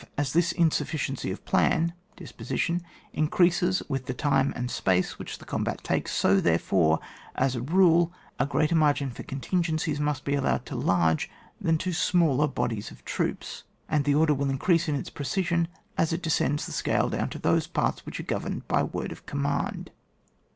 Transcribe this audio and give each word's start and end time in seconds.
As 0.17 0.33
this 0.33 0.51
insufficiency 0.51 1.29
of 1.29 1.45
plan 1.45 1.93
(dis 2.15 2.31
position) 2.31 2.81
increases 3.13 3.83
with 3.87 4.07
the 4.07 4.15
time 4.15 4.51
and 4.55 4.71
space 4.71 5.19
which 5.19 5.37
the 5.37 5.45
combat 5.45 5.83
takes, 5.83 6.11
so, 6.11 6.39
there 6.41 6.57
fore, 6.57 6.99
as 7.35 7.55
a 7.55 7.61
rule, 7.61 8.11
a 8.39 8.47
greater 8.47 8.73
margin 8.73 9.11
for 9.11 9.21
con 9.21 9.41
tingencies 9.41 9.99
must 9.99 10.25
be 10.25 10.33
allowed 10.33 10.65
to 10.65 10.75
large 10.75 11.29
than 11.61 11.77
to 11.77 11.93
smaller 11.93 12.47
bodies 12.47 12.89
of 12.89 13.05
troops, 13.05 13.61
and 13.87 14.03
the 14.05 14.15
order 14.15 14.33
will 14.33 14.49
increase 14.49 14.87
in 14.89 14.95
its 14.95 15.11
precision 15.11 15.67
as 15.99 16.11
it 16.11 16.23
de 16.23 16.31
scends 16.31 16.65
the 16.65 16.71
scale 16.71 17.07
down 17.07 17.29
to 17.29 17.37
those 17.37 17.67
parts 17.67 18.03
which 18.03 18.19
are 18.19 18.23
governed 18.23 18.67
by 18.67 18.81
word 18.81 19.11
of 19.11 19.27
com 19.27 19.43
mand. 19.43 19.91